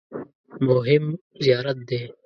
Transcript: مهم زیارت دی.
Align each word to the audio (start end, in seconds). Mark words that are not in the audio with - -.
مهم 0.67 1.05
زیارت 1.43 1.77
دی. 1.87 2.01